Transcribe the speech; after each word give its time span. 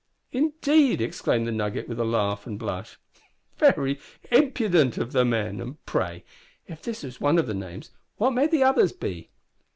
"Indeed!" 0.31 0.99
exclaimed 0.99 1.45
the 1.45 1.51
Nugget 1.51 1.87
with 1.87 1.99
a 1.99 2.03
laugh 2.03 2.47
and 2.47 2.57
blush; 2.57 2.97
"very 3.59 3.99
impudent 4.31 4.97
of 4.97 5.11
the 5.11 5.23
men; 5.23 5.61
and, 5.61 5.85
pray, 5.85 6.23
if 6.65 6.81
this 6.81 7.03
is 7.03 7.21
one 7.21 7.37
of 7.37 7.45
the 7.45 7.53
names, 7.53 7.91
what 8.17 8.31
may 8.31 8.47
the 8.47 8.63
others 8.63 8.93
be?" 8.93 9.29